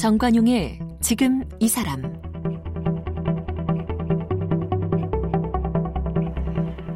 [0.00, 2.00] 정관용의 지금 이 사람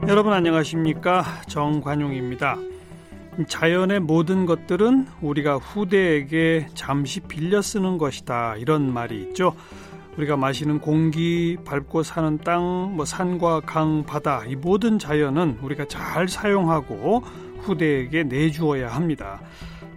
[0.09, 2.57] 여러분 안녕하십니까 정관용입니다.
[3.47, 9.55] 자연의 모든 것들은 우리가 후대에게 잠시 빌려 쓰는 것이다 이런 말이 있죠.
[10.17, 16.27] 우리가 마시는 공기, 밟고 사는 땅, 뭐 산과 강, 바다 이 모든 자연은 우리가 잘
[16.27, 17.23] 사용하고
[17.65, 19.43] 후대에게 내주어야 합니다.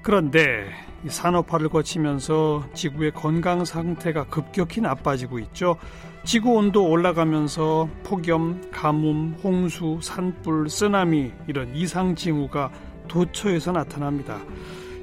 [0.08, 0.70] 그런데
[1.06, 5.76] 산업화를 거치면서 지구의 건강 상태가 급격히 나빠지고 있죠.
[6.24, 12.72] 지구 온도 올라가면서 폭염, 가뭄, 홍수, 산불, 쓰나미 이런 이상 징후가
[13.10, 14.40] 도처에서 나타납니다.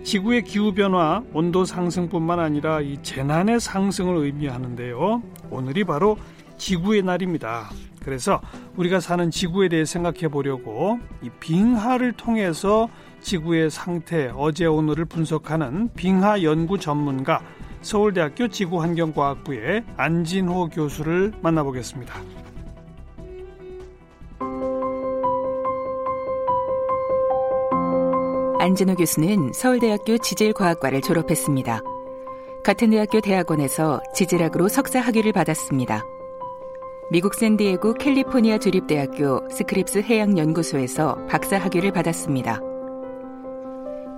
[0.04, 5.22] 지구의 기후 변화, 온도 상승뿐만 아니라 이 재난의 상승을 의미하는데요.
[5.50, 6.16] 오늘이 바로
[6.56, 7.68] 지구의 날입니다.
[8.02, 8.40] 그래서
[8.76, 12.88] 우리가 사는 지구에 대해 생각해 보려고 이 빙하를 통해서
[13.24, 17.40] 지구의 상태, 어제 오늘을 분석하는 빙하 연구 전문가
[17.80, 22.14] 서울대학교 지구환경과학부의 안진호 교수를 만나보겠습니다.
[28.60, 31.80] 안진호 교수는 서울대학교 지질과학과를 졸업했습니다.
[32.62, 36.02] 같은 대학교 대학원에서 지질학으로 석사 학위를 받았습니다.
[37.10, 42.73] 미국 샌디에고 캘리포니아 주립대학교 스크립스 해양연구소에서 박사 학위를 받았습니다.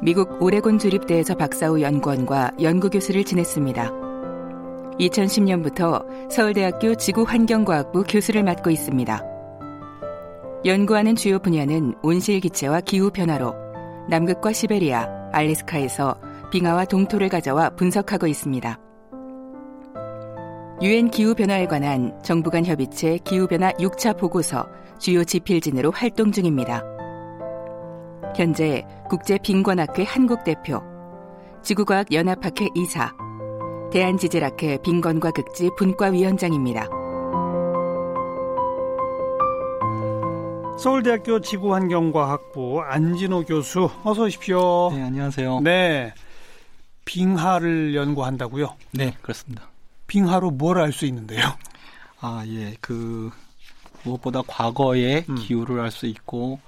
[0.02, 3.90] 미국 오레곤 주립대에서 박사 후 연구원과 연구교수를 지냈습니다.
[5.00, 9.22] 2010년부터 서울대학교 지구환경과학부 교수를 맡고 있습니다.
[10.66, 13.54] 연구하는 주요 분야는 온실기체와 기후변화로
[14.10, 18.78] 남극과 시베리아, 알래스카에서 빙하와 동토를 가져와 분석하고 있습니다.
[20.82, 26.95] 유엔 기후변화에 관한 정부 간 협의체 기후변화 6차 보고서 주요 지필진으로 활동 중입니다.
[28.36, 30.82] 현재 국제빙권학회 한국 대표,
[31.62, 33.14] 지구과학 연합학회 이사,
[33.90, 36.86] 대한지질학회 빙건과 극지 분과위원장입니다.
[40.78, 44.90] 서울대학교 지구환경과학부 안진호 교수 어서 오십시오.
[44.92, 45.60] 네, 안녕하세요.
[45.60, 46.12] 네.
[47.06, 48.74] 빙하를 연구한다고요?
[48.92, 49.62] 네, 그렇습니다.
[50.06, 51.40] 빙하로 뭘 알 수 있는데요?
[52.20, 52.74] 아, 예.
[52.82, 53.30] 그
[54.04, 55.36] 무엇보다 과거의 음.
[55.36, 56.60] 기후를 알 수 있고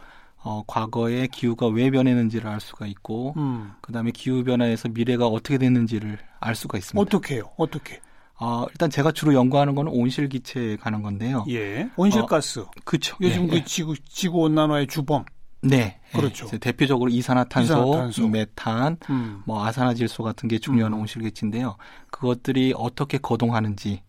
[0.49, 3.73] 어, 과거에 기후가 왜 변했는지를 알 수가 있고 음.
[3.83, 6.99] 그 다음에 기후 변화에서 미래가 어떻게 됐는지를 알 수가 있습니다.
[6.99, 7.51] 어떻게요?
[7.59, 8.01] 어떻게?
[8.41, 11.45] 어, 일단 제가 주로 연구하는 거는 온실 기체에 관한 건데요.
[11.51, 11.91] 예.
[11.97, 12.61] 온실가스.
[12.61, 13.19] 어, 그렇죠.
[13.21, 15.27] 요즘 네, 그 지구 지구 온난화의 주범.
[15.61, 16.01] 네.
[16.15, 16.47] 그렇죠.
[16.47, 16.57] 네.
[16.57, 18.29] 대표적으로 이산화탄소, 이산화탄소.
[18.29, 19.43] 메탄, 음.
[19.45, 21.01] 뭐 아산화질소 같은 게 중요한 음.
[21.01, 21.77] 온실기체인데요.
[22.11, 24.03] 그것들이 어떻게 거동하는지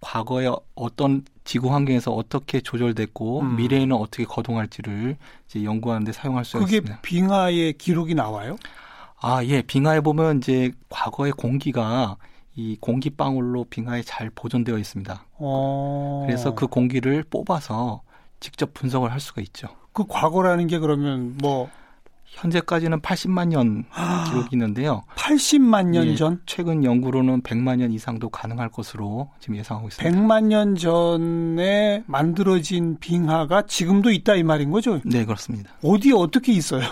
[0.00, 3.56] 과거에 어떤 지구 환경에서 어떻게 조절됐고 음.
[3.56, 5.16] 미래에는 어떻게 거동할지를
[5.46, 6.96] 이제 연구하는데 사용할 수 있습니다.
[6.96, 8.58] 그게 빙하의 기록이 나와요?
[9.18, 9.62] 아, 예.
[9.62, 12.18] 빙하에 보면 이제 과거의 공기가
[12.54, 15.24] 이 공기 방울로 빙하에 잘 보존되어 있습니다.
[15.38, 16.24] 어.
[16.26, 18.02] 그래서 그 공기를 뽑아서
[18.40, 19.68] 직접 분석을 할 수가 있죠.
[19.94, 21.70] 그 과거라는 게 그러면 뭐
[22.30, 23.84] 현재까지는 80만 년
[24.28, 25.02] 기록이 있는데요.
[25.16, 26.40] 80만 년 예, 전?
[26.46, 30.16] 최근 연구로는 100만 년 이상도 가능할 것으로 지금 예상하고 있습니다.
[30.18, 35.00] 100만 년 전에 만들어진 빙하가 지금도 있다 이 말인 거죠?
[35.04, 35.70] 네, 그렇습니다.
[35.82, 36.82] 어디 어떻게 있어요?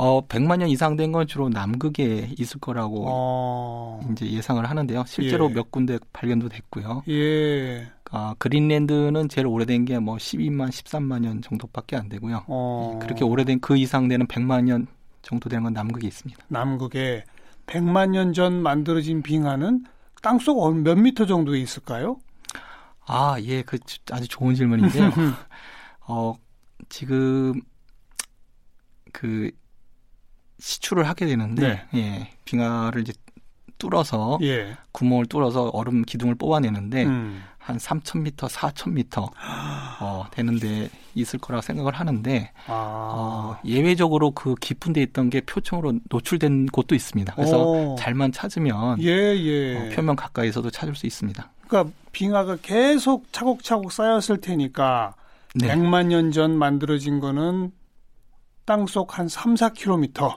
[0.00, 4.00] 어, 100만 년 이상 된 건 주로 남극에 있을 거라고 어...
[4.12, 5.04] 이제 예상을 하는데요.
[5.06, 5.54] 실제로 예.
[5.54, 7.02] 몇 군데 발견도 됐고요.
[7.08, 7.90] 예.
[8.10, 12.44] 아, 그린랜드는 제일 오래된 게 뭐 12만, 13만 년 정도밖에 안 되고요.
[12.46, 12.98] 어...
[13.02, 14.86] 그렇게 오래된 그 이상 되는 100만 년
[15.22, 16.44] 정도 되는 건 남극에 있습니다.
[16.48, 17.24] 남극에
[17.66, 19.84] 100만 년 전 만들어진 빙하는
[20.22, 22.18] 땅속 몇 미터 정도에 있을까요?
[23.06, 23.78] 아, 예, 그
[24.12, 25.10] 아주 좋은 질문인데요.
[26.06, 26.34] 어,
[26.88, 27.60] 지금
[29.12, 29.50] 그
[30.58, 31.98] 시추를 하게 되는데 네.
[32.00, 33.12] 예, 빙하를 이제
[33.78, 34.76] 뚫어서 예.
[34.92, 37.42] 구멍을 뚫어서 얼음 기둥을 뽑아내는데 음.
[37.58, 39.30] 한 3,000m, 4,000m
[40.00, 42.72] 어, 되는데 있을 거라고 생각을 하는데 아.
[43.14, 47.34] 어, 예외적으로 그 깊은 데 있던 게 표층으로 노출된 곳도 있습니다.
[47.34, 47.96] 그래서 오.
[47.98, 49.06] 잘만 찾으면 예,
[49.36, 49.76] 예.
[49.76, 51.50] 어, 표면 가까이서도 찾을 수 있습니다.
[51.68, 55.14] 그러니까 빙하가 계속 차곡차곡 쌓였을 테니까
[55.54, 55.68] 네.
[55.68, 57.70] 100만 년 전 만들어진 거는
[58.64, 60.36] 땅속 한 3, 4km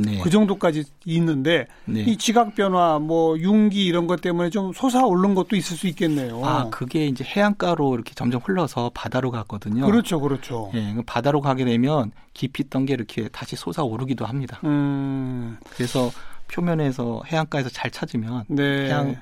[0.00, 0.18] 네.
[0.22, 2.00] 그 정도까지 있는데 네.
[2.02, 6.44] 이 지각 변화, 뭐 융기 이런 것 때문에 좀 솟아오른 것도 있을 수 있겠네요.
[6.44, 9.86] 아, 그게 이제 해안가로 이렇게 점점 흘러서 바다로 갔거든요.
[9.86, 10.70] 그렇죠, 그렇죠.
[10.74, 14.60] 예, 바다로 가게 되면 깊이 있던 게 이렇게 다시 솟아오르기도 합니다.
[14.64, 15.58] 음.
[15.74, 16.10] 그래서
[16.48, 18.88] 표면에서 해안가에서 잘 찾으면 네.
[18.88, 19.20] 해안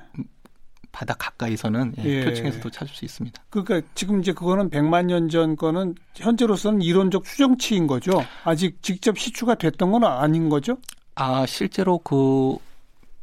[0.91, 2.25] 바다 가까이서는 예, 예.
[2.25, 3.41] 표층에서도 찾을 수 있습니다.
[3.49, 8.11] 그러니까 지금 이제 그거는 100만 년 전 거는 현재로서는 이론적 추정치인 거죠.
[8.43, 10.77] 아직 직접 시추가 됐던 건 아닌 거죠?
[11.15, 12.57] 아 실제로 그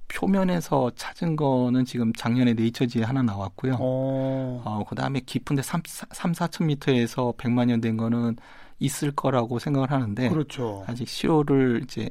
[0.09, 3.77] 표면에서 찾은 거는 지금 작년에 네이처지에 하나 나왔고요.
[3.81, 8.37] 어, 어 그 다음에 깊은데 3, 3 4천 미터에서 100만 년 된 거는
[8.79, 10.85] 있을 거라고 생각을 하는데 그렇죠.
[10.87, 12.09] 아직 시료를 이제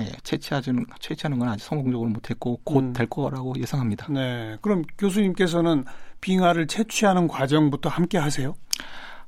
[0.00, 3.08] 예, 채취하는 채취하는 건 아직 성공적으로 못했고 곧될 음.
[3.08, 4.06] 거라고 예상합니다.
[4.10, 5.84] 네, 그럼 교수님께서는
[6.20, 8.54] 빙하를 채취하는 과정부터 함께 하세요?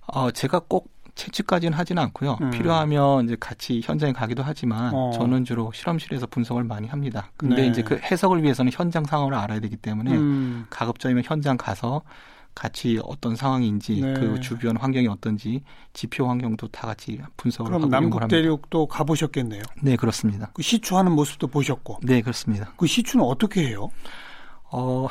[0.06, 2.38] 어, 제가 꼭 채취까지는 하지는 않고요.
[2.40, 2.50] 음.
[2.50, 5.10] 필요하면 이제 같이 현장에 가기도 하지만 어.
[5.12, 7.30] 저는 주로 실험실에서 분석을 많이 합니다.
[7.36, 7.66] 근데 네.
[7.68, 10.66] 이제 그 해석을 위해서는 현장 상황을 알아야 되기 때문에 음.
[10.70, 12.02] 가급적이면 현장 가서
[12.54, 14.14] 같이 어떤 상황인지 네.
[14.14, 15.62] 그 주변 환경이 어떤지
[15.92, 19.62] 지표 환경도 다 같이 분석을 그럼 하고 남북 대륙도 가보셨겠네요.
[19.82, 20.50] 네 그렇습니다.
[20.52, 22.00] 그 시추하는 모습도 보셨고.
[22.02, 22.72] 네 그렇습니다.
[22.76, 23.90] 그 시추는 어떻게 해요?
[24.70, 25.08] 어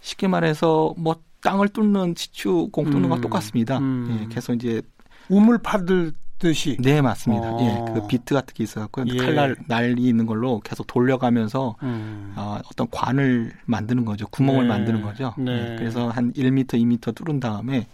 [0.00, 3.10] 쉽게 말해서 뭐 땅을 뚫는 시추 공 뚫는 음.
[3.10, 3.78] 거 똑같습니다.
[3.78, 4.20] 음.
[4.22, 4.82] 예, 계속 이제
[5.28, 6.76] 우물 파들 듯이.
[6.80, 7.50] 네, 맞습니다.
[7.52, 7.58] 어.
[7.60, 9.16] 예, 그 비트 같은 게 있어갖고 예.
[9.16, 12.34] 칼날 날이 있는 걸로 계속 돌려가면서 음.
[12.36, 14.26] 어, 어떤 관을 만드는 거죠.
[14.28, 14.68] 구멍을 네.
[14.68, 15.34] 만드는 거죠.
[15.36, 15.72] 네.
[15.72, 17.86] 예, 그래서 한 1m, 2m 뚫은 다음에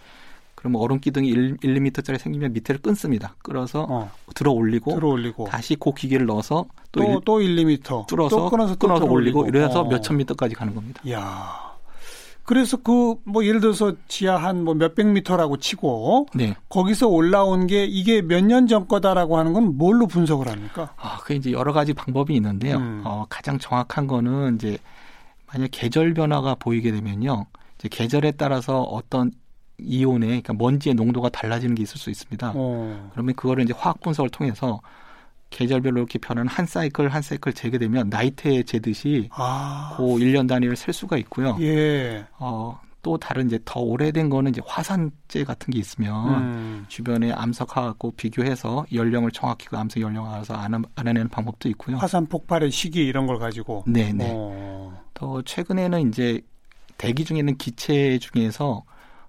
[0.64, 3.35] 그러면 얼음 기둥이 1, 1 2터짜리 생기면 밑에를 끊습니다.
[3.43, 4.11] 끌어서 어.
[4.35, 8.37] 들어 올리고, 들어 올리고 다시 그 기계를 넣어서 또, 또, 1, 또 1, 2m 뚫어서
[8.37, 9.88] 또 끊어서, 끊어서 올리고 이래서 어.
[9.88, 11.02] 몇천 미터까지 가는 겁니다.
[11.11, 11.64] 야.
[12.44, 16.55] 그래서 그 뭐 예를 들어서 지하 한 뭐 몇백 미터라고 치고 네.
[16.69, 20.93] 거기서 올라온 게 이게 몇 년 전 거다라고 하는 건 뭘로 분석을 합니까?
[20.96, 22.76] 아, 그 이제 여러 가지 방법이 있는데요.
[22.76, 23.02] 음.
[23.05, 24.79] 어, 가장 정확한 거는 이제
[25.46, 27.46] 만약 계절 변화가 보이게 되면요.
[27.79, 29.31] 이제 계절에 따라서 어떤
[29.79, 32.52] 이온의 그러니까 먼지의 농도가 달라지는 게 있을 수 있습니다.
[32.55, 33.11] 어.
[33.12, 34.81] 그러면 그거를 이제 화학 분석을 통해서
[35.55, 39.95] 계절별로 이렇게 변하는 한 사이클 한 사이클 재게 되면 나이트에 재듯이 아.
[39.97, 41.56] 그 1년 단위를 셀 수가 있고요.
[41.61, 42.27] 예.
[42.39, 46.85] 어, 또 다른 이제 더 오래된 거는 이제 화산재 같은 게 있으면 음.
[46.89, 50.55] 주변에 암석하고 비교해서 연령을 정확히 그 암석 연령 알아서
[50.97, 51.99] 알아내는 방법도 있고요.
[51.99, 53.85] 화산 폭발의 시기 이런 걸 가지고.
[53.87, 54.33] 네, 네.
[54.35, 55.01] 어.
[55.15, 56.41] 더 최근에는 이제
[56.99, 58.83] 대기 중에 있는 기체 중에서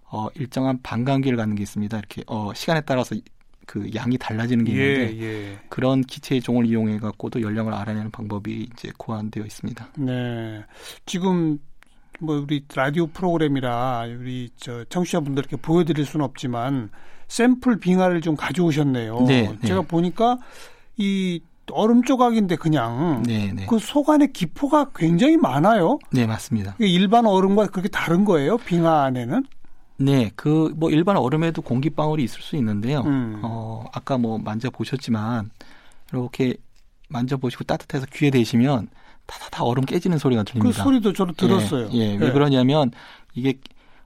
[0.10, 1.98] 어 일정한 반감기를 갖는 게 있습니다.
[1.98, 3.16] 이렇게 어 시간에 따라서
[3.66, 5.60] 그 양이 달라지는 게 예, 있는데 예, 예.
[5.70, 9.88] 그런 기체의 종을 이용해 갖고도 연령을 알아내는 방법이 이제 고안되어 있습니다.
[9.98, 10.64] 네.
[11.06, 11.60] 지금
[12.20, 16.90] 뭐 우리 라디오 프로그램이라 우리 저 청취자분들께 보여드릴 수는 없지만
[17.28, 19.22] 샘플 빙하를 좀 가져오셨네요.
[19.28, 19.68] 네, 네.
[19.68, 20.38] 제가 보니까
[20.98, 21.42] 이
[21.72, 23.66] 얼음 조각인데 그냥 네, 네.
[23.66, 25.98] 그 속 안에 기포가 굉장히 많아요.
[26.12, 26.76] 네, 맞습니다.
[26.80, 28.58] 일반 얼음과 그렇게 다른 거예요?
[28.60, 29.44] 빙하 안에는?
[29.98, 33.02] 네, 그 뭐 일반 얼음에도 공기 방울이 있을 수 있는데요.
[33.02, 33.40] 음.
[33.44, 35.50] 어, 아까 뭐 만져 보셨지만
[36.12, 36.56] 이렇게
[37.10, 38.90] 만져 보시고 따뜻해서 귀에 대시면
[39.26, 40.78] 다다다 얼음 깨지는 소리가 들립니다.
[40.78, 41.90] 그 소리도 저도 들었어요.
[41.94, 42.12] 예, 예.
[42.14, 42.32] 왜 네.
[42.32, 42.92] 그러냐면
[43.34, 43.58] 이게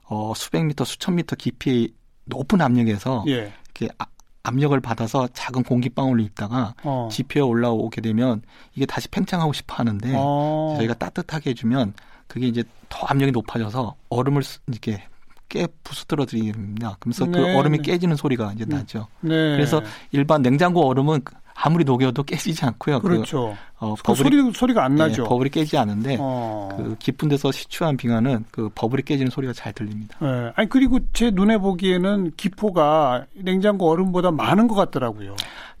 [0.04, 1.92] 어 수백 미터, 수천 미터 깊이
[2.24, 3.52] 높은 압력에서 예.
[3.76, 4.06] 이렇게 아,
[4.42, 7.08] 압력을 받아서 작은 공기방울이 있다가 어.
[7.10, 8.42] 지표에 올라오게 되면
[8.74, 10.74] 이게 다시 팽창하고 싶어 하는데 어.
[10.78, 11.92] 저희가 따뜻하게 해주면
[12.26, 15.02] 그게 이제 더 압력이 높아져서 얼음을 이렇게
[15.50, 16.96] 깨 부수들어 드립니다.
[16.98, 17.82] 그러면서 그 네, 그 얼음이 네.
[17.82, 18.70] 깨지는 소리가 이제 음.
[18.70, 19.06] 나죠.
[19.20, 19.30] 네.
[19.30, 19.82] 그래서
[20.12, 21.20] 일반 냉장고 얼음은
[21.54, 23.00] 아무리 녹여도 깨지지 않고요.
[23.00, 23.54] 그, 그렇죠.
[23.78, 25.24] 그, 어, 그 버블이, 소리, 소리가 안 나죠.
[25.24, 26.70] 네, 버블이 깨지 않은데 어.
[26.74, 30.16] 그 깊은 데서 시추한 빙하는 그 버블이 깨지는 소리가 잘 들립니다.
[30.22, 30.52] 네.
[30.54, 35.36] 아니 그리고 제 눈에 보기에는 기포가 냉장고 얼음보다 많은 것 같더라고요.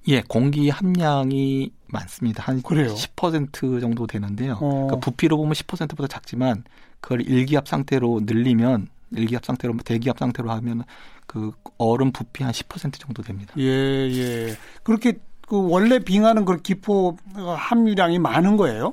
[0.08, 2.42] 예, 공기 함량이 많습니다.
[2.42, 2.94] 한 그래요?
[2.94, 4.54] 10% 정도 되는데요.
[4.54, 4.58] 어.
[4.58, 6.64] 그러니까 부피로 보면 10%보다 작지만
[7.00, 10.84] 그걸 일기압 상태로 늘리면 일기압 상태로 뭐 대기압 상태로 하면
[11.26, 13.52] 그 얼음 부피 한 10% 정도 됩니다.
[13.58, 14.56] 예, 예.
[14.82, 15.14] 그렇게
[15.48, 18.92] 그 원래 빙하는 그 기포 함유량이 많은 거예요?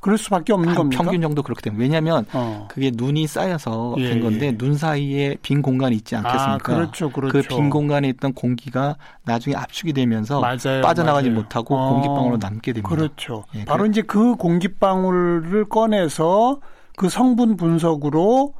[0.00, 1.02] 그럴 수밖에 없는 겁니까?
[1.02, 1.82] 평균 정도 그렇게 됩니다.
[1.82, 2.66] 왜냐하면 어.
[2.70, 4.52] 그게 눈이 쌓여서 예, 된 건데 예.
[4.56, 6.54] 눈 사이에 빈 공간이 있지 않겠습니까?
[6.54, 7.32] 아, 그렇죠, 그렇죠.
[7.32, 11.42] 그 빈 공간에 있던 공기가 나중에 압축이 되면서 맞아요, 빠져나가지 맞아요.
[11.42, 11.90] 못하고 어.
[11.90, 12.88] 공기방울로 남게 됩니다.
[12.88, 13.44] 그렇죠.
[13.54, 13.90] 예, 바로 그래.
[13.90, 16.60] 이제 그 공기방울을 꺼내서
[16.96, 18.54] 그 성분 분석으로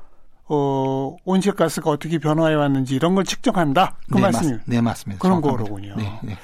[0.53, 3.97] 어, 온실가스가 어떻게 변화해 왔는지 이런 걸 측정한다.
[4.11, 5.23] 그 네, 말씀이 맞, 네, 맞습니다.
[5.23, 5.71] 그런 정확합니다.
[5.71, 5.97] 거로군요.
[5.97, 6.39] 네, 네.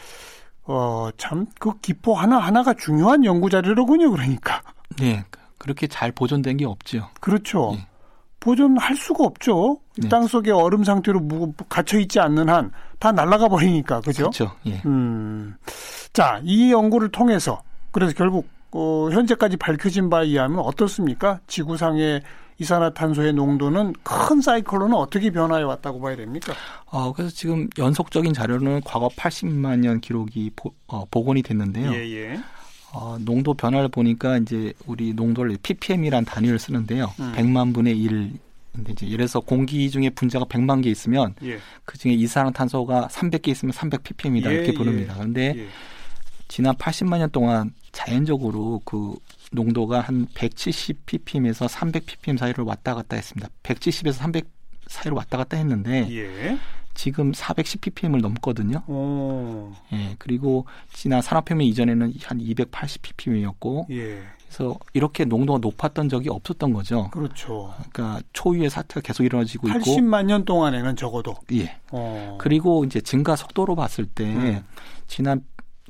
[0.65, 4.63] 어, 참, 그 기포 하나하나가 중요한 연구 자료로군요, 그러니까.
[5.01, 5.25] 네.
[5.59, 7.09] 그렇게 잘 보존된 게 없죠.
[7.21, 7.73] 그렇죠.
[7.77, 7.87] 네.
[8.39, 9.81] 보존할 수가 없죠.
[9.99, 10.09] 네.
[10.09, 14.31] 땅 속에 얼음 상태로 갇혀 있지 않는 한 다 날아가 버리니까, 그죠?
[14.31, 14.53] 그렇죠.
[14.65, 14.81] 예.
[14.87, 15.55] 음.
[16.15, 17.61] 자, 이 연구를 통해서
[17.91, 18.49] 그래서 결국
[18.79, 21.41] 어, 현재까지 밝혀진 바에 의하면 어떻습니까?
[21.47, 22.21] 지구상의
[22.59, 26.53] 이산화탄소의 농도는 큰 사이클로는 어떻게 변화해 왔다고 봐야 됩니까?
[26.85, 31.91] 어, 그래서 지금 연속적인 자료는 과거 80만 년 기록이 보, 어, 복원이 됐는데요.
[31.95, 32.41] 예, 예.
[32.93, 37.13] 어, 농도 변화를 보니까 이제 우리 농도를 ppm이란 단위를 쓰는데요.
[37.19, 37.33] 음.
[37.35, 38.33] 100만 분의 1
[38.75, 41.59] 근데 이제 들어서 공기 중에 분자가 100만 개 있으면 예.
[41.87, 45.15] 그 중에 이산화탄소가 300개 있으면 300ppm이다 예, 이렇게 부릅니다.
[45.15, 45.19] 예.
[45.19, 45.69] 그런데 예.
[46.49, 49.15] 지난 80만 년 동안 자연적으로 그
[49.53, 53.49] 농도가 한 170 ppm에서 300 ppm 사이를 왔다 갔다 했습니다.
[53.63, 54.47] 170에서 300
[54.87, 56.59] 사이로 왔다 갔다 했는데 예.
[56.93, 58.83] 지금 410 ppm을 넘거든요.
[58.87, 59.73] 오.
[59.95, 64.23] 예, 그리고 지난 산업혁명 이전에는 한 280 ppm이었고 예.
[64.45, 67.09] 그래서 이렇게 농도가 높았던 적이 없었던 거죠.
[67.11, 67.73] 그렇죠.
[67.93, 71.35] 그러니까 초유의 사태가 계속 이루어지고 있고 80만 년 동안에는 적어도.
[71.53, 71.79] 예.
[71.93, 72.37] 어.
[72.39, 74.63] 그리고 이제 증가 속도로 봤을 때 음.
[75.07, 75.43] 지난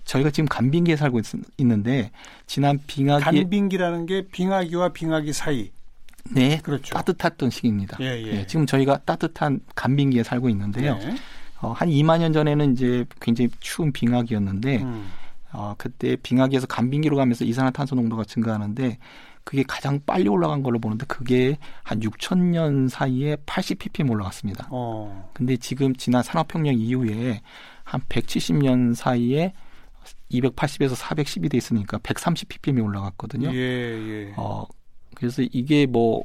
[0.07, 1.25] 저희가 지금 간빙기에 살고 있,
[1.59, 2.11] 는데
[2.47, 5.71] 지난 빙하기 간빙기라는 게 빙하기와 빙하기 사이.
[6.33, 6.95] 네 그렇죠.
[6.95, 7.99] 따뜻했던 시기입니다.
[8.01, 8.47] 예, 예.
[8.47, 10.97] 지금 저희가 따뜻한 간빙기에 살고 있는데요.
[10.97, 11.15] 네.
[11.61, 15.11] 어, 한 2만 년 전에는 이제 굉장히 추운 빙하기였는데 음.
[15.53, 18.99] 어, 그때 빙하기에서 간빙기로 가면서 이산화탄소 농도가 증가하는데
[19.45, 24.69] 그게 가장 빨리 올라간 걸로 보는데 그게 한 6천 년 사이에 80 ppm 올라갔습니다.
[24.71, 25.31] 어.
[25.33, 27.41] 근데 지금 지난 산업혁명 이후에
[27.85, 29.53] 한 170년 사이에
[30.31, 33.53] 280에서 410이 돼 있으니까 130 ppm이 올라갔거든요.
[33.53, 34.35] 예, 예.
[34.37, 34.65] 어,
[35.15, 36.25] 그래서 이게 뭐,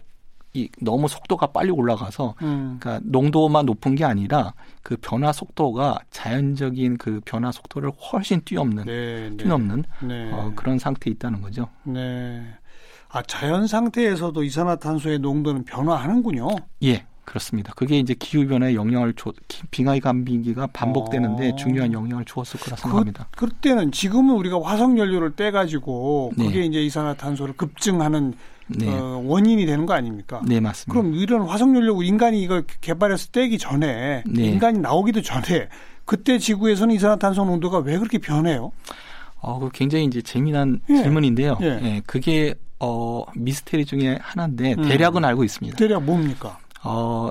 [0.53, 2.77] 이, 너무 속도가 빨리 올라가서, 음.
[2.79, 4.53] 그러니까 농도만 높은 게 아니라
[4.83, 9.37] 그 변화 속도가 자연적인 그 변화 속도를 훨씬 뛰어넘는, 네, 네.
[9.37, 10.31] 뛰어넘는 네.
[10.31, 11.69] 어, 그런 상태에 있다는 거죠.
[11.83, 12.43] 네.
[13.13, 16.47] 아, 자연 상태에서도 이산화탄소의 농도는 변화하는군요.
[16.83, 17.71] 예, 그렇습니다.
[17.75, 21.55] 그게 이제 기후 변화에 영향을 줘, 기- 빙하기 감비기가 반복되는데 어.
[21.55, 23.27] 중요한 영향을 주었을 거라 생각합니다.
[23.37, 26.45] 그때는 지금은 우리가 화석 연료를 떼 가지고 네.
[26.45, 28.33] 그게 이제 이산화탄소를 급증하는
[28.67, 30.41] 네, 어, 원인이 되는 거 아닙니까?
[30.45, 30.93] 네 맞습니다.
[30.99, 34.43] 그럼 이런 화석 연료 인간이 이걸 개발해서 떼기 전에 네.
[34.45, 35.67] 인간이 나오기도 전에
[36.05, 38.71] 그때 지구에서는 이산화탄소 농도가 왜 그렇게 변해요?
[39.39, 40.97] 어, 그 굉장히 이제 재미난 예.
[40.97, 41.57] 질문인데요.
[41.61, 41.65] 예.
[41.83, 44.83] 예, 그게 어 미스테리 중에 하나인데 음.
[44.87, 45.77] 대략은 알고 있습니다.
[45.77, 46.57] 대략 뭡니까?
[46.83, 47.29] 어,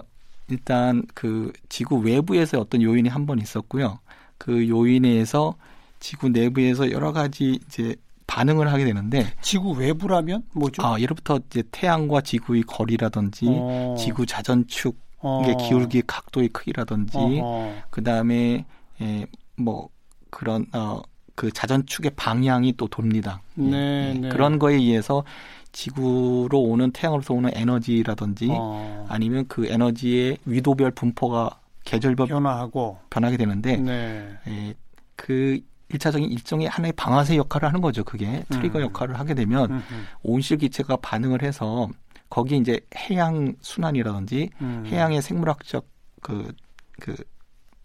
[0.49, 3.99] 일단 그 지구 외부에서 어떤 요인이 한 번 있었고요.
[4.39, 5.55] 그 요인에 의해서
[6.01, 7.95] 지구 내부에서 여러 가지 이제
[8.27, 10.83] 반응을 하게 되는데 지구 외부라면 뭐죠?
[10.85, 13.97] 아, 예로부터 이제 태양과 지구의 거리라든지 어.
[13.99, 15.43] 지구 자전축 어.
[15.45, 17.75] 의 기울기 각도의 크기라든지 어허.
[17.91, 18.65] 그다음에
[19.03, 19.27] 예,
[19.57, 19.89] 뭐
[20.31, 21.03] 그런 어
[21.41, 23.41] 그 자전축의 방향이 또 돕니다.
[23.57, 24.19] 예, 네, 예.
[24.19, 24.29] 네.
[24.29, 25.25] 그런 거에 의해서
[25.73, 29.07] 지구로 오는 태양으로서 오는 에너지라든지 어.
[29.09, 34.37] 아니면 그 에너지의 위도별 분포가 계절별 변화하고 변하게 되는데 네.
[34.49, 34.75] 예,
[35.17, 38.05] 그 일차적인 일종의 하나의 방아쇠 역할을 하는 거죠.
[38.05, 38.85] 그게 트리거 음.
[38.85, 39.95] 역할을 하게 되면 음흠.
[40.23, 41.89] 온실 기체가 반응을 해서
[42.29, 44.85] 거기 이제 해양 순환이라든지 음.
[44.87, 45.87] 해양의 생물학적
[46.21, 46.53] 그
[47.01, 47.17] 그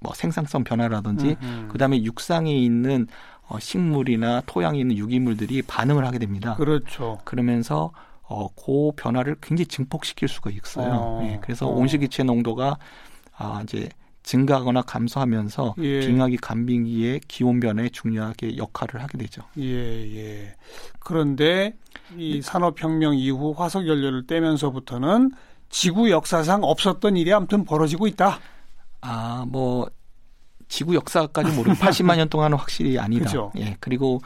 [0.05, 1.67] 뭐 생산성 변화라든지 음흠.
[1.69, 3.07] 그다음에 육상에 있는
[3.48, 6.56] 어, 식물이나 토양에 있는 유기물들이 반응을 하게 됩니다.
[6.56, 7.20] 그렇죠.
[7.24, 7.92] 그러면서
[8.24, 10.94] 어, 그 변화를 굉장히 증폭시킬 수가 있어요.
[10.94, 11.75] 어, 예, 그래서 어.
[11.75, 12.78] 온실기체 농도가
[13.38, 13.90] 아, 이제
[14.24, 16.00] 증가하거나 감소하면서 예.
[16.00, 19.44] 빙하기 간빙기의 기온 변화에 중요하게 역할을 하게 되죠.
[19.60, 20.56] 예, 예.
[21.00, 21.75] 그런데
[22.18, 25.32] 이 산업혁명 이후 화석 연료를 떼면서부터는
[25.70, 28.40] 지구 역사상 없었던 일이 아무튼 벌어지고 있다.
[29.02, 29.88] 아, 뭐
[30.75, 33.24] 지구 역사까지 모르고 80만 년 동안은 확실히 아니다.
[33.24, 33.50] 그죠.
[33.58, 33.77] 예.
[33.79, 34.22] 그리고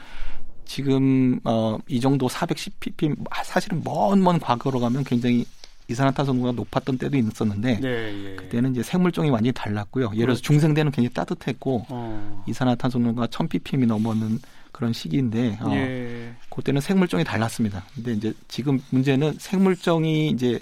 [0.65, 3.15] 지금 어, 이 정도 410 ppm
[3.45, 5.45] 사실은 먼 먼 과거로 가면 굉장히
[5.89, 8.35] 이산화탄소 농도가 높았던 때도 있었는데 네, 예.
[8.35, 10.05] 그때는 이제 생물종이 완전히 달랐고요.
[10.07, 10.41] 예를 들어서 그렇죠.
[10.41, 12.43] 중생대는 굉장히 따뜻했고 어.
[12.47, 14.39] 이산화탄소 농도가 1000 ppm이 넘었는
[14.71, 16.33] 그런 시기인데 어, 예.
[16.49, 17.83] 그때는 생물종이 달랐습니다.
[17.93, 20.59] 근데 이제 지금 문제는 생물종이 이제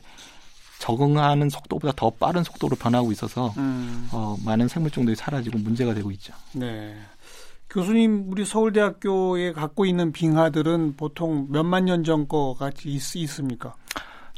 [0.80, 4.08] 적응하는 속도보다 더 빠른 속도로 변하고 있어서 음.
[4.12, 6.34] 어, 많은 생물 종들이 사라지고 문제가 되고 있죠.
[6.54, 6.96] 네.
[7.70, 13.76] 교수님, 우리 서울대학교에 갖고 있는 빙하들은 보통 몇만 년 전거 같이 있, 있습니까?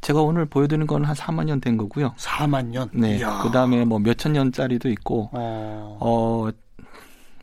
[0.02, 2.14] 제가 오늘 보여드리는 건 한 4만 년 된 거고요.
[2.18, 2.90] 4만 년.
[2.94, 3.20] 네.
[3.44, 5.98] 그 다음에 뭐 몇천 년짜리도 있고, 어.
[6.00, 6.50] 어,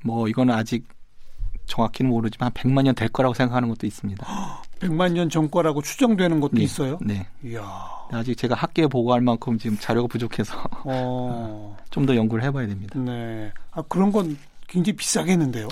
[0.02, 0.88] 뭐 이거는 아직
[1.66, 4.26] 정확히는 모르지만 한 100만 년 될 거라고 생각하는 것도 있습니다.
[4.80, 6.62] 100만 년전 거라고 추정되는 것도 네.
[6.62, 6.98] 있어요?
[7.00, 7.26] 네.
[7.44, 7.64] 이야.
[8.12, 10.54] 아직 제가 학계에 보고할 만큼 지금 자료가 부족해서
[10.84, 11.76] 어.
[11.90, 12.98] 좀 더 연구를 해봐야 됩니다.
[12.98, 13.50] 네.
[13.72, 14.36] 아, 그런 건
[14.68, 15.68] 굉장히 비싸겠는데요?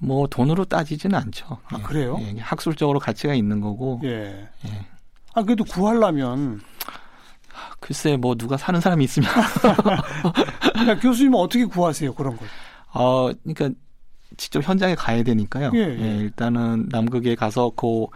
[0.00, 1.58] 뭐 돈으로 따지지는 않죠.
[1.68, 1.82] 아, 예.
[1.82, 2.16] 그래요?
[2.20, 4.48] 예, 학술적으로 가치가 있는 거고, 예.
[4.66, 4.86] 예.
[5.34, 6.60] 아, 그래도 구하려면,
[7.80, 9.28] 글쎄 뭐 누가 사는 사람이 있으면,
[10.72, 12.46] 그러니까 교수님은 어떻게 구하세요, 그런 걸?
[12.92, 13.70] 어, 그러니까
[14.36, 15.70] 직접 현장에 가야 되니까요.
[15.74, 16.16] 예, 예.
[16.18, 18.06] 일단은 남극에 가서 그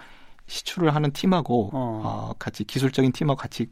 [0.46, 2.02] 시추를 하는 팀하고 어.
[2.04, 3.66] 어, 같이 기술적인 팀하고 같이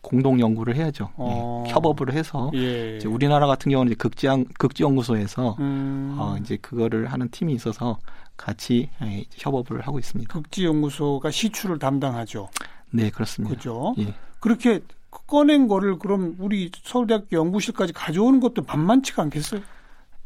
[0.00, 1.10] 공동 연구를 해야죠.
[1.16, 1.64] 어.
[1.66, 2.96] 예, 협업을 해서 예.
[2.96, 7.98] 이제 우리나라 같은 경우는 이제 극지연 극지연구소에서 음, 어, 이제 그거를 하는 팀이 있어서
[8.36, 10.32] 같이 예, 협업을 하고 있습니다.
[10.32, 12.48] 극지연구소가 시추를 담당하죠.
[12.90, 13.54] 네, 그렇습니다.
[13.54, 13.94] 그죠?
[13.98, 14.14] 예.
[14.40, 14.80] 그렇게
[15.26, 19.60] 꺼낸 거를 그럼 우리 서울대학교 연구실까지 가져오는 것도 만만치가 않겠어요?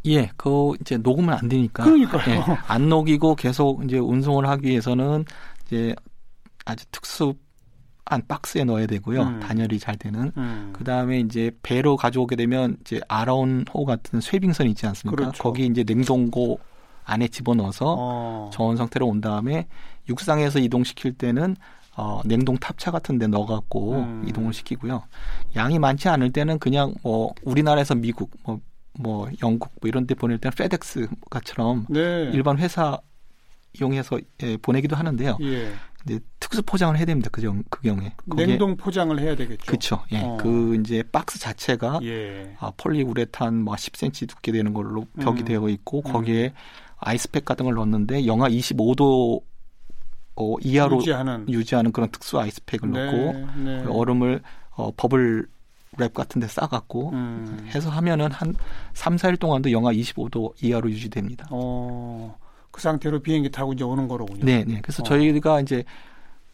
[0.06, 1.84] 예, 그 이제 녹으면 안 되니까.
[1.84, 2.34] 그러니까요.
[2.36, 5.24] 예, 안 녹이고 계속 이제 운송을 하기 위해서는
[5.66, 5.94] 이제
[6.64, 7.34] 아주 특수
[8.10, 9.22] 한 박스에 넣어야 되고요.
[9.22, 9.40] 음.
[9.40, 10.32] 단열이 잘 되는.
[10.36, 10.70] 음.
[10.72, 15.16] 그 다음에 이제 배로 가져오게 되면 이제 아라운호 같은 쇠빙선 있지 않습니까?
[15.16, 15.42] 그렇죠.
[15.42, 16.58] 거기 이제 냉동고
[17.04, 18.50] 안에 집어넣어서 어.
[18.52, 19.66] 저온 상태로 온 다음에
[20.08, 21.56] 육상에서 이동시킬 때는
[21.96, 24.24] 어, 냉동 탑차 같은 데 넣어갖고 음.
[24.26, 25.02] 이동을 시키고요.
[25.54, 28.60] 양이 많지 않을 때는 그냥 뭐 우리나라에서 미국 뭐,
[29.00, 32.30] 뭐 영국 뭐 이런 데 보낼 때는 FedEx 같처럼 네.
[32.32, 32.98] 일반 회사
[33.78, 35.38] 이용해서 예, 보내기도 하는데요.
[35.42, 35.72] 예.
[36.04, 37.28] 근데 특수 포장을 해야 됩니다.
[37.30, 38.12] 그, 경, 그 경우에.
[38.24, 39.66] 냉동 포장을 해야 되겠죠.
[39.66, 40.02] 그렇죠.
[40.12, 40.20] 예.
[40.22, 40.36] 어.
[40.40, 42.56] 그 이제 박스 자체가 예.
[42.58, 45.44] 아, 폴리우레탄 뭐 10cm 두께 되는 걸로 벽이 음.
[45.44, 46.12] 되어 있고 음.
[46.12, 46.52] 거기에
[46.96, 49.42] 아이스팩 같은 걸 넣었는데 영하 25도
[50.36, 53.82] 어, 이하로 유지하는 유지하는 그런 특수 아이스팩을 넣고 네.
[53.84, 55.46] 그 얼음을 어, 버블
[55.98, 57.68] 랩 같은 데 싸갖고 음.
[57.74, 58.54] 해서 하면은 한
[58.94, 61.48] 3, 4일 동안도 영하 25도 이하로 유지됩니다.
[61.50, 62.36] 어.
[62.70, 64.44] 그 상태로 비행기 타고 이제 오는 거로군요.
[64.44, 64.80] 네, 네.
[64.80, 65.06] 그래서 어.
[65.06, 65.82] 저희가 이제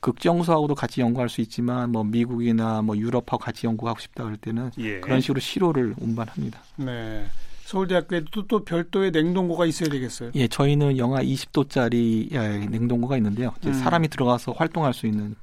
[0.00, 5.00] 극정수하고도 같이 연구할 수 있지만 뭐 미국이나 뭐 유럽하고 같이 연구하고 싶다 그럴 때는 예.
[5.00, 6.60] 그런 식으로 시로를 운반합니다.
[6.76, 7.26] 네.
[7.64, 10.30] 서울대학교에도 또 별도의 냉동고가 있어야 되겠어요.
[10.36, 12.30] 예, 저희는 영하 20도짜리
[12.70, 13.52] 냉동고가 있는데요.
[13.66, 13.72] 음.
[13.72, 15.34] 사람이 들어가서 활동할 수 있는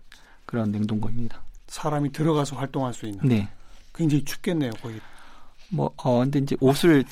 [0.46, 1.42] 그런 냉동고입니다.
[1.68, 3.20] 사람이 들어가서 활동할 수 있는.
[3.28, 3.50] 네.
[3.94, 5.00] 굉장히 춥겠네요, 거기.
[5.70, 7.04] 뭐, 어, 근데 이제 옷을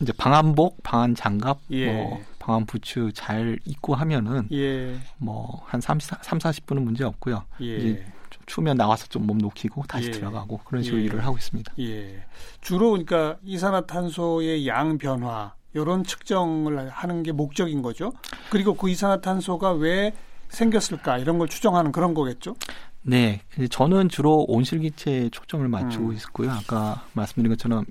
[0.00, 1.92] 이제 방한복, 방한 장갑, 예.
[1.92, 4.98] 뭐, 방한 부츠 잘 입고 하면은 예.
[5.18, 7.44] 뭐, 한 30, 3, 40분은 문제 없고요.
[7.60, 7.76] 예.
[7.76, 10.10] 이제 좀 추우면 나와서 좀 몸 녹이고 다시 예.
[10.10, 11.04] 들어가고 그런 식으로 예.
[11.04, 11.72] 일을 하고 있습니다.
[11.78, 12.24] 예.
[12.60, 18.12] 주로 그러니까 이산화탄소의 양 변화 이런 측정을 하는 게 목적인 거죠.
[18.50, 20.12] 그리고 그 이산화탄소가 왜
[20.48, 22.56] 생겼을까 이런 걸 추정하는 그런 거겠죠.
[23.02, 23.42] 네.
[23.70, 26.12] 저는 주로 온실기체에 초점을 맞추고 음.
[26.12, 26.50] 있었고요.
[26.50, 27.84] 아까 말씀드린 것처럼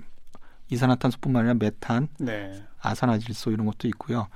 [0.69, 2.63] 이산화탄소뿐만 아니라 메탄, 네.
[2.79, 4.27] 아산화질소 이런 것도 있고요.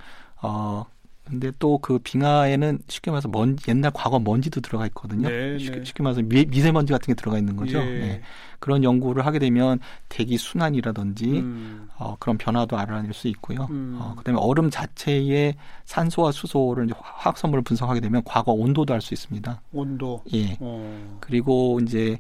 [0.41, 0.85] 어
[1.25, 5.27] 근데 또 그 빙하에는 쉽게 말해서 먼 옛날 과거 먼지도 들어가 있거든요.
[5.27, 5.83] 네, 쉽게, 네.
[5.83, 7.79] 쉽게 말해서 미, 미세먼지 같은 게 들어가 있는 거죠.
[7.79, 7.83] 예.
[7.83, 8.21] 네.
[8.59, 11.89] 그런 연구를 하게 되면 대기 순환이라든지 음.
[11.97, 13.67] 어, 그런 변화도 알아낼 수 있고요.
[13.69, 13.97] 음.
[13.99, 19.13] 어, 그다음에 얼음 자체의 산소와 수소를 이제 화학 성분을 분석하게 되면 과거 온도도 알 수
[19.13, 19.61] 있습니다.
[19.73, 20.23] 온도.
[20.33, 20.57] 예.
[20.59, 21.17] 어.
[21.19, 22.17] 그리고 이제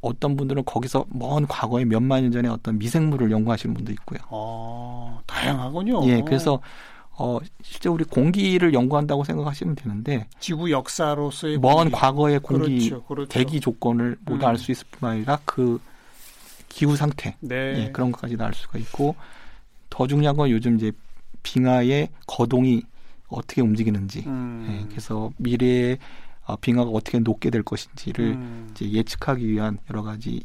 [0.00, 4.18] 어떤 분들은 거기서 먼 과거에 몇만 년 전에 어떤 미생물을 연구하시는 분도 있고요.
[4.30, 6.06] 아, 다양하군요.
[6.08, 6.60] 예, 그래서
[7.18, 11.90] 어 실제 우리 공기를 연구한다고 생각하시면 되는데 지구 역사로서의 먼 공기.
[11.92, 13.28] 과거의 공기 그렇죠, 그렇죠.
[13.28, 14.48] 대기 조건을 모두 음.
[14.48, 15.80] 알수 있을 뿐만 아니라 그
[16.68, 17.84] 기후 상태 네.
[17.84, 19.14] 예, 그런 것까지도 알 수가 있고
[19.90, 20.90] 더 중요한 건 요즘 이제
[21.42, 22.82] 빙하의 거동이
[23.28, 24.66] 어떻게 움직이는지 음.
[24.70, 25.98] 예, 그래서 미래에
[26.44, 28.68] 어, 빙하가 어떻게 녹게 될 것인지를 음.
[28.72, 30.42] 이제 예측하기 위한 여러 가지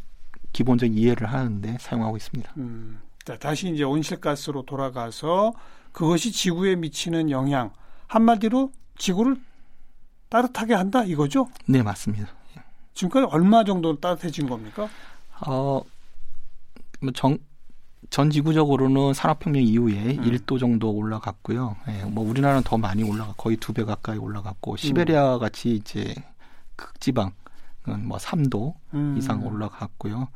[0.53, 2.53] 기본적 이해를 하는데 사용하고 있습니다.
[2.58, 2.99] 음.
[3.23, 5.53] 자, 다시 이제 온실가스로 돌아가서
[5.97, 7.71] 그것이 지구에 미치는 영향
[8.05, 9.41] 한마디로 지구를
[10.29, 11.49] 따뜻하게 한다 이거죠?
[11.65, 12.27] 네, 맞습니다.
[12.93, 14.88] 지금까지 얼마 정도 따뜻해진 겁니까?
[15.47, 15.81] 어,
[17.01, 17.39] 뭐 정,
[18.12, 20.23] 전 지구적으로는 산업혁명 이후에 음.
[20.23, 21.77] 1도 정도 올라갔고요.
[21.88, 24.77] 예, 뭐 우리나라는 더 많이 올라가 거의 두 배 가까이 올라갔고 음.
[24.77, 26.13] 시베리아 같이 이제
[26.75, 27.31] 극지방은
[28.05, 29.15] 뭐 3도 음.
[29.17, 30.27] 이상 올라갔고요.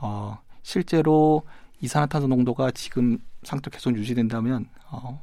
[0.00, 1.42] 어, 실제로
[1.82, 5.20] 이산화탄소 농도가 지금 상태 계속 유지된다면 어,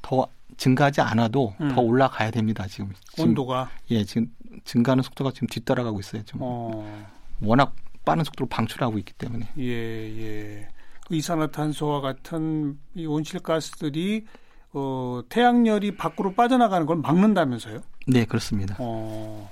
[0.00, 1.68] 더 증가하지 않아도 음.
[1.68, 2.66] 더 올라가야 됩니다.
[2.68, 4.32] 지금, 지금 온도가 예 지금
[4.64, 6.24] 증가하는 속도가 지금 뒤따라가고 있어요.
[6.24, 7.06] 좀 어,
[7.42, 9.48] 워낙 빠른 속도로 방출하고 있기 때문에.
[9.58, 10.68] 예, 예.
[11.06, 14.26] 그 이산화탄소와 같은 이 온실가스들이
[14.72, 17.80] 어, 태양열이 밖으로 빠져나가는 걸 막는다면서요?
[18.06, 18.76] 네, 그렇습니다.
[18.78, 19.50] 어,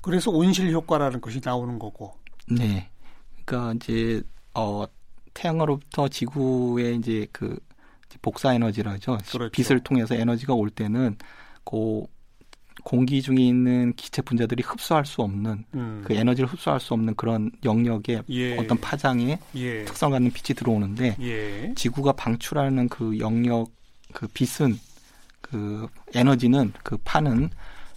[0.00, 2.14] 그래서 온실 효과라는 것이 나오는 거고.
[2.48, 2.88] 네.
[3.44, 4.22] 그러니까 이제
[4.54, 4.86] 어
[5.38, 7.56] 태양으로부터 지구에 이제 그
[8.22, 9.18] 복사 에너지라 하죠.
[9.30, 9.50] 그렇죠.
[9.52, 11.16] 빛을 통해서 에너지가 올 때는
[11.64, 12.02] 그
[12.82, 16.02] 공기 중에 있는 기체 분자들이 흡수할 수 없는 음.
[16.04, 18.56] 그 에너지를 흡수할 수 없는 그런 영역에 예.
[18.56, 19.84] 어떤 파장에 예.
[19.84, 21.74] 특성 갖는 빛이 들어오는데 예.
[21.76, 23.70] 지구가 방출하는 그 영역
[24.12, 24.78] 그 빛은
[25.40, 27.50] 그 에너지는 그 파는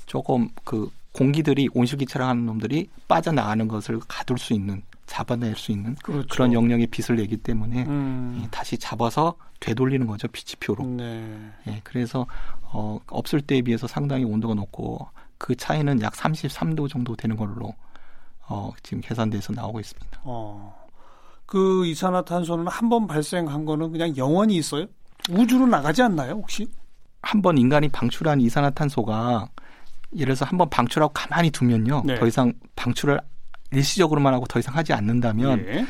[0.05, 6.27] 조금 그 공기들이 온실기체라 하는 놈들이 빠져나가는 것을 가둘 수 있는 잡아낼 수 있는 그렇죠.
[6.29, 8.39] 그런 영역의 빛을 내기 때문에 음.
[8.41, 10.85] 예, 다시 잡아서 되돌리는 거죠 빛이표로.
[10.85, 11.51] 네.
[11.67, 12.25] 예, 그래서
[12.61, 17.73] 어, 없을 때에 비해서 상당히 온도가 높고 그 차이는 약 33도 정도 되는 걸로
[18.47, 20.21] 어, 지금 계산돼서 나오고 있습니다.
[20.23, 20.79] 어.
[21.45, 24.85] 그 이산화탄소는 한 번 발생한 거는 그냥 영원히 있어요?
[25.29, 26.69] 우주로 나가지 않나요, 혹시?
[27.21, 29.49] 한 번 인간이 방출한 이산화탄소가
[30.13, 32.03] 예를 들어서 한 번 방출하고 가만히 두면요.
[32.05, 32.15] 네.
[32.17, 33.19] 더 이상 방출을
[33.71, 35.85] 일시적으로만 하고 더 이상 하지 않는다면 예.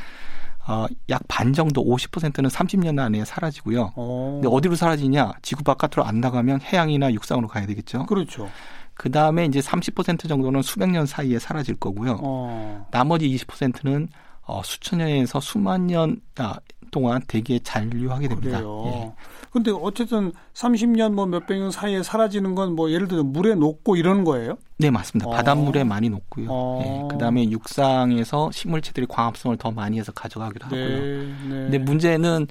[0.68, 3.94] 어, 약 반 정도 50%는 30년 안에 사라지고요.
[3.96, 4.40] 어.
[4.42, 5.32] 근데 어디로 사라지냐?
[5.42, 8.06] 지구 바깥으로 안 나가면 해양이나 육상으로 가야 되겠죠.
[8.06, 8.50] 그렇죠.
[8.94, 12.20] 그 다음에 이제 30% 정도는 수백 년 사이에 사라질 거고요.
[12.22, 12.88] 어.
[12.92, 14.08] 나머지 20%는
[14.44, 16.56] 어, 수천 년에서 수만 년 아,
[16.92, 18.58] 동안 대기에 잔류하게 됩니다.
[18.60, 18.84] 그래요.
[18.86, 19.14] 예.
[19.52, 24.24] 근데 어쨌든 30년 뭐 몇백 년 사이에 사라지는 건 뭐 예를 들어 물에 녹고 이러는
[24.24, 24.58] 거예요?
[24.78, 25.30] 네, 맞습니다.
[25.30, 25.34] 어.
[25.34, 26.48] 바닷물에 많이 녹고요.
[26.50, 26.82] 어.
[26.84, 27.14] 예.
[27.14, 30.86] 그다음에 육상에서 식물체들이 광합성을 더 많이 해서 가져가기도 하고요.
[30.88, 31.18] 네,
[31.50, 31.50] 네.
[31.50, 32.48] 근데 문제는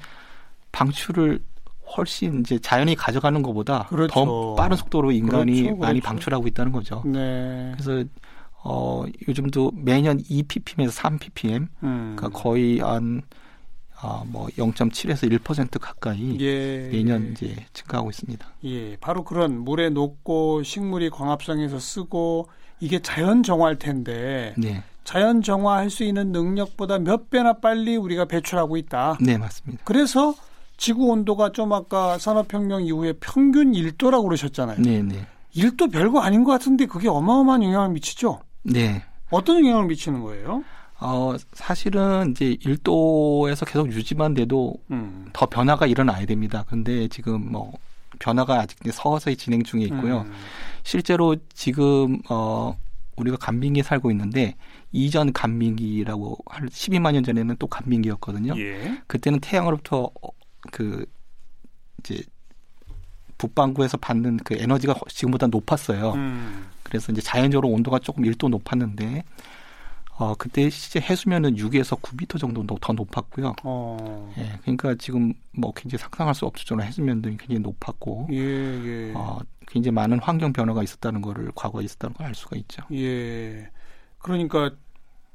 [0.73, 1.41] 방출을
[1.97, 4.13] 훨씬 이제 자연이 가져가는 것보다 그렇죠.
[4.15, 5.81] 더 빠른 속도로 인간이 그렇죠, 그렇죠.
[5.81, 7.03] 많이 방출하고 있다는 거죠.
[7.05, 7.73] 네.
[7.77, 8.05] 그래서
[8.63, 12.15] 어 요즘도 매년 2ppm에서 3ppm, 음.
[12.17, 13.23] 그러니까 거의 한
[14.03, 17.31] 아, 뭐 0.7에서 1% 가까이 예, 매년 예.
[17.33, 18.47] 이제 증가하고 있습니다.
[18.65, 22.49] 예, 바로 그런 물에 녹고 식물이 광합성에서 쓰고
[22.81, 24.83] 이게 자연 정화할 텐데 네.
[25.05, 29.19] 자연 정화할 수 있는 능력보다 몇 배나 빨리 우리가 배출하고 있다.
[29.21, 29.83] 네, 맞습니다.
[29.85, 30.35] 그래서
[30.77, 34.79] 지구 온도가 좀 아까 산업혁명 이후에 평균 1도라고 그러셨잖아요.
[34.81, 35.27] 네, 네.
[35.55, 38.41] 1도 별거 아닌 것 같은데 그게 어마어마한 영향을 미치죠?
[38.63, 39.03] 네.
[39.31, 40.65] 어떤 영향을 미치는 거예요?
[41.01, 45.31] 어, 사실은 이제 1도에서 계속 유지만 돼도 음.
[45.33, 46.65] 더 변화가 일어나야 됩니다.
[46.69, 47.73] 근데 지금 뭐
[48.19, 50.23] 변화가 아직 서서히 진행 중에 있고요.
[50.23, 50.33] 음.
[50.83, 52.77] 실제로 지금 어
[53.17, 54.57] 우리가 간빙기에 살고 있는데
[54.93, 58.55] 이전 간빙기라고 할 12만 년 전에는 또 간빙기였거든요.
[58.59, 59.03] 예.
[59.07, 60.29] 그때는 태양으로부터 어,
[60.71, 61.05] 그
[61.99, 62.23] 이제
[63.39, 66.13] 북반구에서 받는 그 에너지가 지금보다 높았어요.
[66.13, 66.67] 음.
[66.83, 69.23] 그래서 이제 자연적으로 온도가 조금 1도 높았는데
[70.23, 73.55] 어 그때 실제 해수면은 6에서 9미터 정도 더 높았고요.
[73.65, 74.31] 어.
[74.37, 79.13] 예, 그러니까 지금 뭐 굉장히 상상할 수 없을 정도로 해수면도 굉장히 높았고, 예, 예.
[79.15, 82.83] 어 굉장히 많은 환경 변화가 있었다는 거를 과거에 있었다는 걸 알 수가 있죠.
[82.93, 83.71] 예,
[84.19, 84.73] 그러니까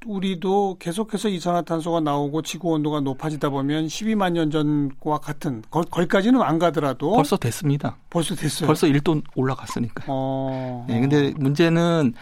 [0.06, 6.60] 우리도 계속해서 이산화탄소가 나오고 지구 온도가 높아지다 보면 12만 년 전과 같은 거, 거기까지는 안
[6.60, 7.98] 가더라도 벌써 됐습니다.
[8.12, 8.68] 벌써 됐어요.
[8.68, 10.04] 벌써 1도 올라갔으니까.
[10.08, 10.86] 어.
[10.88, 12.14] 네, 근데 문제는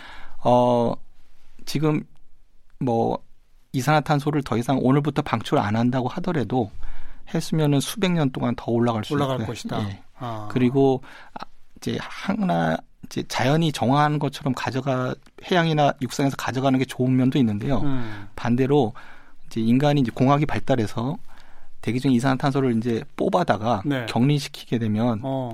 [0.46, 0.94] 어
[1.66, 2.06] 지금
[2.84, 3.20] 뭐
[3.74, 6.72] 이산화탄소를 더 이상 오늘부터 방출 안 한다고 하더라도
[7.34, 9.48] 했으면은 수백 년 동안 더 올라갈 수 올라갈 있고요.
[9.48, 9.90] 것이다.
[9.90, 10.04] 예.
[10.20, 10.48] 아.
[10.52, 11.02] 그리고
[11.78, 15.14] 이제 하나 이제 자연이 정화하는 것처럼 가져가
[15.50, 17.80] 해양이나 육상에서 가져가는 게 좋은 면도 있는데요.
[17.82, 18.28] 음.
[18.36, 18.94] 반대로
[19.48, 21.18] 이제 인간이 이제 공학이 발달해서
[21.82, 24.06] 대기 중 이산화탄소를 이제 뽑아다가 네.
[24.06, 25.54] 격리시키게 되면 어.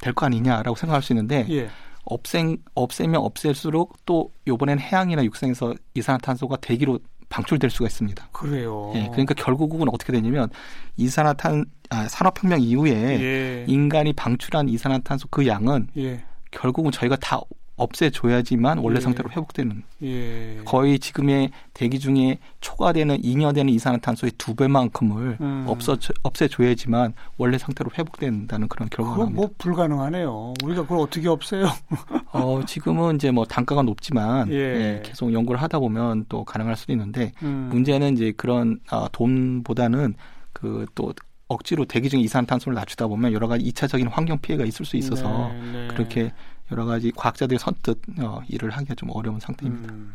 [0.00, 1.68] 될거 아니냐라고 생각할 수 있는데 예.
[2.08, 8.28] 없애 없애면 없앨수록 또 요번엔 해양이나 육상에서 이산화탄소가 대기로 방출될 수가 있습니다.
[8.32, 8.92] 그래요.
[8.94, 10.48] 예, 그러니까 결국은 어떻게 되냐면
[10.96, 13.64] 이산화탄 아, 산업혁명 이후에 예.
[13.68, 16.24] 인간이 방출한 이산화탄소 그 양은 예.
[16.50, 17.40] 결국은 저희가 다
[17.78, 19.00] 없애줘야지만 원래 예.
[19.00, 20.60] 상태로 회복되는 예.
[20.64, 25.64] 거의 지금의 대기 중에 초과되는 잉여되는 이산화탄소의 두 배만큼을 음.
[25.66, 29.40] 없어 없애줘야지만 원래 상태로 회복된다는 그런 결과가 나옵니다.
[29.40, 30.54] 뭐 불가능하네요.
[30.62, 31.68] 우리가 그걸 어떻게 없애요?
[32.32, 34.56] 어 지금은 이제 뭐 단가가 높지만 예.
[34.56, 37.68] 예, 계속 연구를 하다 보면 또 가능할 수도 있는데 음.
[37.70, 40.14] 문제는 이제 그런 아, 돈보다는
[40.52, 41.14] 그또
[41.48, 45.72] 억지로 대기 중에 이산탄소를 낮추다 보면 여러 가지 이차적인 환경 피해가 있을 수 있어서 네,
[45.72, 45.88] 네.
[45.88, 46.32] 그렇게
[46.72, 49.92] 여러 가지 과학자들이 선뜻 어, 일을 하기가 좀 어려운 상태입니다.
[49.92, 50.14] 음.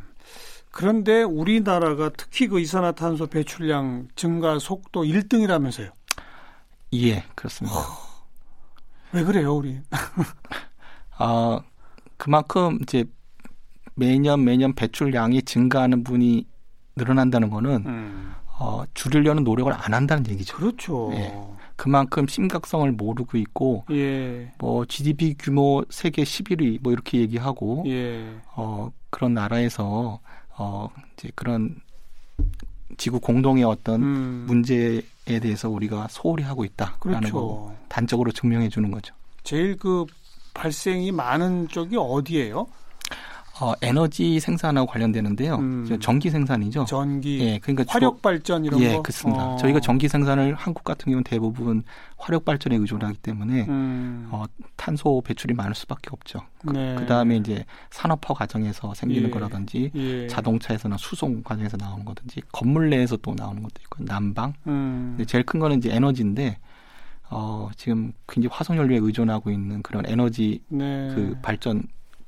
[0.72, 5.92] 그런데 우리나라가 특히 그 이산화탄소 배출량 증가 속도 1등이라면서요?
[6.96, 7.78] 예, 그렇습니다.
[7.78, 7.82] 어,
[9.12, 9.80] 왜 그래요, 우리?
[11.18, 11.62] 아,
[12.18, 13.06] 그만큼 이제
[13.96, 16.48] 매년 매년 배출량이 증가하는 분이
[16.96, 18.34] 늘어난다는 거는 음.
[18.60, 20.56] 어, 줄이려는 노력을 안 한다는 얘기죠.
[20.58, 21.12] 그렇죠.
[21.14, 21.34] 예.
[21.84, 24.54] 그만큼 심각성을 모르고 있고 예.
[24.58, 28.24] 뭐 GDP 규모 세계 11위 뭐 이렇게 얘기하고 예.
[28.56, 30.22] 어 그런 나라에서
[30.58, 31.76] 어 이제 그런
[32.96, 34.46] 지구 공동의 어떤 음.
[34.48, 37.34] 문제에 대해서 우리가 소홀히 하고 있다라는 그렇죠.
[37.34, 39.14] 거 단적으로 증명해 주는 거죠.
[39.44, 40.06] 제일 그
[40.54, 42.66] 발생이 많은 쪽이 어디예요?
[43.62, 45.56] 어, 에너지 생산하고 관련되는데요.
[45.56, 46.00] 음.
[46.02, 46.86] 전기 생산이죠.
[46.86, 47.40] 전기.
[47.40, 48.94] 예, 그러니까 화력 발전 이런 예, 거.
[48.94, 49.46] 예, 그렇습니다.
[49.46, 49.58] 어.
[49.58, 51.84] 저희가 전기 생산을 한국 같은 경우는 대부분
[52.18, 54.28] 화력 발전에 의존하기 때문에 음.
[54.32, 56.40] 어, 탄소 배출이 많을 수밖에 없죠.
[56.66, 56.96] 그, 네.
[56.98, 59.32] 그 다음에 이제 산업화 과정에서 생기는 예.
[59.32, 60.28] 거라든지 예.
[60.28, 64.54] 자동차에서나 수송 과정에서 나오는 거든지 건물 내에서 또 나오는 것도 있고 난방.
[64.66, 65.24] 음.
[65.28, 66.58] 제일 큰 거는 이제 에너지인데
[67.30, 71.12] 어, 지금 굉장히 화석 연료에 의존하고 있는 그런 에너지 네.
[71.14, 71.84] 그 발전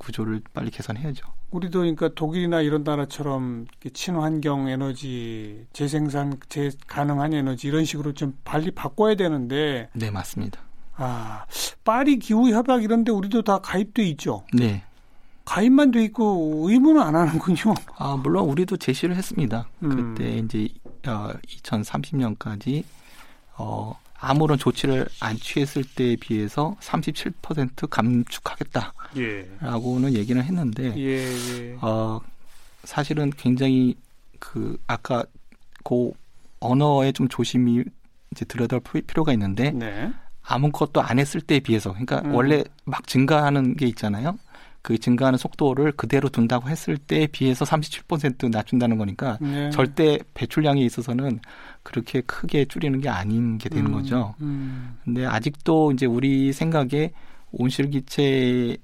[0.06, 1.26] 구조를 빨리 개선해야죠.
[1.52, 8.72] 우리도 그러니까 독일이나 이런 나라처럼 친환경 에너지 재생산 재 가능한 에너지 이런 식으로 좀 빨리
[8.72, 10.60] 바꿔야 되는데 네 맞습니다.
[10.96, 11.46] 아
[11.84, 14.46] 파리 기후 협약 이런데 우리도 다 가입돼 있죠.
[14.54, 14.84] 네.
[15.46, 17.74] 가입만 돼 있고 의무는 안 하는군요.
[17.98, 19.68] 아 물론 우리도 제시를 했습니다.
[19.84, 20.16] 음.
[20.16, 20.68] 그때 이제
[21.08, 21.32] 어,
[21.64, 22.84] 2030년까지
[23.58, 30.18] 어 아무런 조치를 안 취했을 때에 비해서 37% 감축하겠다라고는 예.
[30.18, 31.78] 얘기는 했는데 예, 예.
[31.82, 32.22] 어,
[32.84, 33.96] 사실은 굉장히
[34.40, 35.24] 그 아까
[35.84, 36.12] 그
[36.60, 37.84] 언어에 좀 조심히
[38.32, 40.12] 이제 들여다볼 필요가 있는데 네.
[40.44, 42.34] 아무것도 안 했을 때에 비해서 그러니까 음.
[42.34, 44.38] 원래 막 증가하는 게 있잖아요.
[44.86, 49.72] 그 증가하는 속도를 그대로 둔다고 했을 때에 비해서 37% 낮춘다는 거니까 네.
[49.72, 51.40] 절대 배출량에 있어서는
[51.82, 54.36] 그렇게 크게 줄이는 게 아닌 게 되는 음, 거죠.
[54.42, 54.96] 음.
[55.04, 57.12] 근데 아직도 이제 우리 생각에
[57.52, 58.78] 온실기체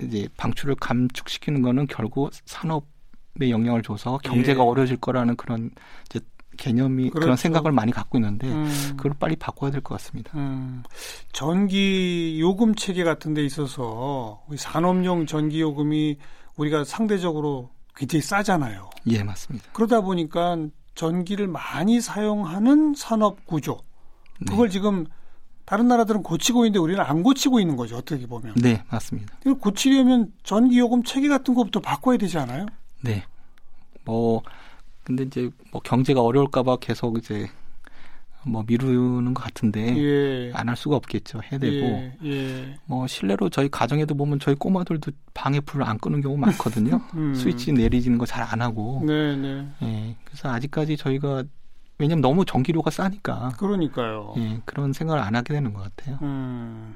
[0.00, 4.64] 이제 방출을 감축시키는 거는 결국 산업에 영향을 줘서 경제가 예.
[4.64, 5.72] 어려질 거라는 그런
[6.08, 6.20] 이제
[6.60, 7.24] 개념이 그렇죠.
[7.24, 8.68] 그런 생각을 많이 갖고 있는데 음.
[8.96, 10.30] 그걸 빨리 바꿔야 될 것 같습니다.
[10.36, 10.82] 음.
[11.32, 16.18] 전기 요금 체계 같은 데 있어서 산업용 전기 요금이
[16.56, 18.90] 우리가 상대적으로 굉장히 싸잖아요.
[19.08, 19.66] 예, 맞습니다.
[19.72, 20.56] 그러다 보니까
[20.94, 23.78] 전기를 많이 사용하는 산업 구조
[24.46, 24.72] 그걸 네.
[24.72, 25.06] 지금
[25.64, 27.96] 다른 나라들은 고치고 있는데 우리는 안 고치고 있는 거죠.
[27.96, 28.54] 어떻게 보면.
[28.56, 29.34] 네, 맞습니다.
[29.60, 32.66] 고치려면 전기 요금 체계 같은 것부터 바꿔야 되지 않아요?
[33.02, 33.24] 네.
[34.04, 34.42] 뭐
[35.10, 37.48] 근데 이제 뭐 경제가 어려울까봐 계속 이제
[38.46, 40.52] 뭐 미루는 것 같은데 예.
[40.54, 41.40] 안할 수가 없겠죠.
[41.50, 42.16] 해야 되고 예.
[42.24, 42.76] 예.
[42.86, 47.00] 뭐 실내로 저희 가정에도 보면 저희 꼬마들도 방에 불을 안 끄는 경우 많거든요.
[47.14, 47.34] 음.
[47.34, 49.02] 스위치 내리지는 거 잘 안 하고.
[49.04, 49.66] 네, 네.
[49.82, 50.16] 예.
[50.24, 51.42] 그래서 아직까지 저희가
[51.98, 53.54] 왜냐면 너무 전기료가 싸니까.
[53.58, 54.34] 그러니까요.
[54.38, 54.60] 예.
[54.64, 56.18] 그런 생각을 안 하게 되는 것 같아요.
[56.22, 56.94] 음.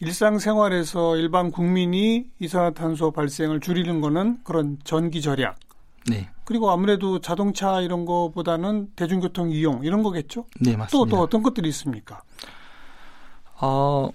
[0.00, 5.56] 일상생활에서 일반 국민이 이산화탄소 발생을 줄이는 거는 그런 전기 절약
[6.06, 6.28] 네.
[6.44, 10.46] 그리고 아무래도 자동차 이런 거보다는 대중교통 이용 이런 거겠죠?
[10.60, 10.90] 네, 맞습니다.
[10.90, 12.22] 또, 또 어떤 것들이 있습니까?
[13.60, 14.10] 어,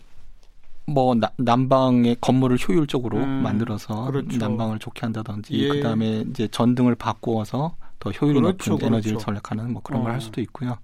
[0.86, 4.38] 뭐 나, 난방의 건물을 효율적으로 음, 만들어서 그렇죠.
[4.38, 5.67] 난방을 좋게 한다든지 예.
[5.69, 9.26] 그다음에 이제 전등을 바꾸어서 더 효율이 그렇죠, 높은 에너지를 그렇죠.
[9.26, 10.04] 전략하는 뭐 그런 어.
[10.06, 10.78] 걸할 수도 있고요.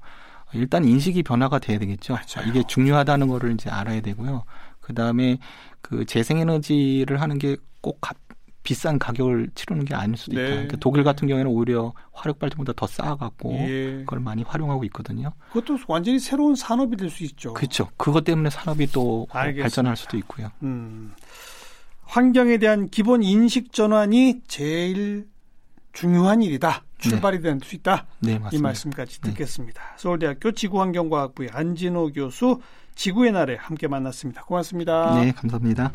[0.53, 2.13] 일단 인식이 변화가 돼야 되겠죠.
[2.13, 2.49] 맞아요.
[2.49, 4.43] 이게 중요하다는 거를 이제 알아야 되고요.
[4.81, 5.37] 그다음에
[5.81, 7.99] 그 재생에너지를 하는 게 꼭
[8.69, 10.43] 비싼 가격을 치르는 게 아닐 수도 있다.
[10.43, 10.49] 네.
[10.49, 13.97] 그러니까 독일 같은 경우에는 오히려 화력 발전보다 더 싸갖고 예.
[14.01, 15.33] 그걸 많이 활용하고 있거든요.
[15.51, 17.55] 그것도 완전히 새로운 산업이 될 수 있죠.
[17.55, 17.89] 그렇죠.
[17.97, 19.63] 그것 때문에 산업이 또 알겠습니다.
[19.63, 20.51] 발전할 수도 있고요.
[20.61, 21.13] 음.
[22.03, 25.27] 환경에 대한 기본 인식 전환이 제일
[25.91, 26.83] 중요한 일이다.
[26.99, 27.49] 출발이 네.
[27.49, 28.05] 될수 있다.
[28.19, 28.39] 네.
[28.51, 29.31] 이 말씀까지 네.
[29.31, 29.81] 듣겠습니다.
[29.81, 29.87] 네.
[29.97, 32.59] 서울대학교 지구환경과학부의 안진호 교수
[32.93, 34.43] 지구의 날에 함께 만났습니다.
[34.43, 35.19] 고맙습니다.
[35.19, 35.91] 네, 감사합니다.